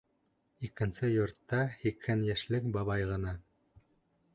Икенсе 0.67 1.11
йортта 1.17 1.61
һикһән 1.85 2.27
йәшлек 2.31 2.69
бабай 2.79 3.11
ғына. 3.15 3.41